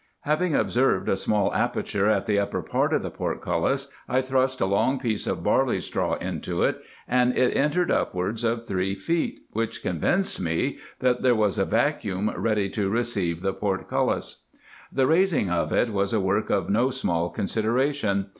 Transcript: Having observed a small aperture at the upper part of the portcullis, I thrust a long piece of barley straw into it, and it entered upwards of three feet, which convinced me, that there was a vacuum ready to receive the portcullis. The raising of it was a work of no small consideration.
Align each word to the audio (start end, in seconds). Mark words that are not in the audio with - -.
Having 0.21 0.55
observed 0.55 1.07
a 1.07 1.15
small 1.15 1.53
aperture 1.53 2.09
at 2.09 2.25
the 2.25 2.39
upper 2.39 2.63
part 2.63 2.91
of 2.91 3.03
the 3.03 3.11
portcullis, 3.11 3.87
I 4.09 4.23
thrust 4.23 4.59
a 4.59 4.65
long 4.65 4.97
piece 4.97 5.27
of 5.27 5.43
barley 5.43 5.79
straw 5.79 6.15
into 6.15 6.63
it, 6.63 6.81
and 7.07 7.37
it 7.37 7.55
entered 7.55 7.91
upwards 7.91 8.43
of 8.43 8.65
three 8.65 8.95
feet, 8.95 9.41
which 9.51 9.83
convinced 9.83 10.41
me, 10.41 10.79
that 11.01 11.21
there 11.21 11.35
was 11.35 11.59
a 11.59 11.65
vacuum 11.65 12.31
ready 12.35 12.67
to 12.71 12.89
receive 12.89 13.41
the 13.41 13.53
portcullis. 13.53 14.45
The 14.91 15.05
raising 15.05 15.51
of 15.51 15.71
it 15.71 15.93
was 15.93 16.13
a 16.13 16.19
work 16.19 16.49
of 16.49 16.67
no 16.67 16.89
small 16.89 17.29
consideration. 17.29 18.29